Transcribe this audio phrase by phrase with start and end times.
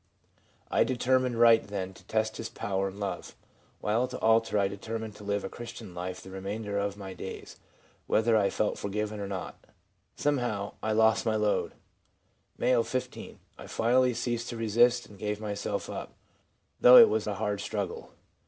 [0.71, 3.35] I determined right then to test His power and love;
[3.81, 7.13] while at the altar I determined to live a Christian life the remainder of my
[7.13, 7.57] days,
[8.07, 9.63] whether I felt forgiven or not
[10.15, 11.75] Somehow, I lost my load/
[12.59, 16.15] M., 15.' I finally ceased to resist, and gave myself up,
[16.79, 18.09] though it was a hard struggle.